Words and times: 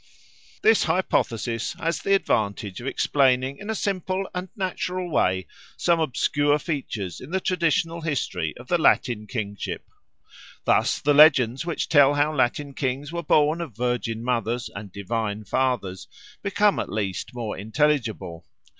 This 0.63 0.85
hypothesis 0.85 1.73
has 1.73 1.99
the 2.01 2.15
advantage 2.15 2.81
of 2.81 2.87
explaining 2.87 3.59
in 3.59 3.69
a 3.69 3.75
simple 3.75 4.27
and 4.33 4.49
natural 4.55 5.11
way 5.11 5.45
some 5.77 5.99
obscure 5.99 6.57
features 6.57 7.21
in 7.21 7.29
the 7.29 7.39
traditional 7.39 8.01
history 8.01 8.57
of 8.57 8.67
the 8.67 8.79
Latin 8.79 9.27
kingship. 9.27 9.85
Thus 10.65 10.99
the 10.99 11.13
legends 11.13 11.67
which 11.67 11.87
tell 11.87 12.15
how 12.15 12.33
Latin 12.33 12.73
kings 12.73 13.11
were 13.11 13.21
born 13.21 13.61
of 13.61 13.77
virgin 13.77 14.23
mothers 14.23 14.71
and 14.73 14.91
divine 14.91 15.43
fathers 15.43 16.07
become 16.41 16.79
at 16.79 16.89
least 16.91 17.35
more 17.35 17.55
intelligible. 17.55 18.47